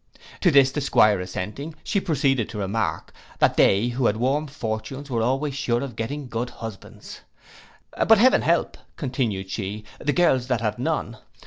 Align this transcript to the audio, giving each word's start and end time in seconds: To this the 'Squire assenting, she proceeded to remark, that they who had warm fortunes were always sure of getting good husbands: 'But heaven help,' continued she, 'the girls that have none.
To 0.39 0.49
this 0.49 0.71
the 0.71 0.81
'Squire 0.81 1.19
assenting, 1.19 1.75
she 1.83 2.01
proceeded 2.01 2.49
to 2.49 2.57
remark, 2.57 3.13
that 3.37 3.55
they 3.55 3.89
who 3.89 4.07
had 4.07 4.17
warm 4.17 4.47
fortunes 4.47 5.11
were 5.11 5.21
always 5.21 5.53
sure 5.53 5.83
of 5.83 5.95
getting 5.95 6.27
good 6.27 6.49
husbands: 6.49 7.21
'But 8.07 8.17
heaven 8.17 8.41
help,' 8.41 8.79
continued 8.97 9.51
she, 9.51 9.83
'the 10.03 10.13
girls 10.13 10.47
that 10.47 10.61
have 10.61 10.79
none. 10.79 11.19